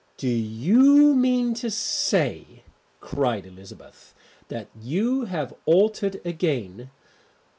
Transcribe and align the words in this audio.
"Do 0.17 0.27
you 0.27 1.13
mean 1.13 1.53
to 1.53 1.69
say," 1.69 2.63
cried 3.01 3.45
Elizabeth, 3.45 4.15
"that 4.47 4.67
you 4.75 5.25
have 5.25 5.53
altered 5.67 6.19
again?" 6.25 6.89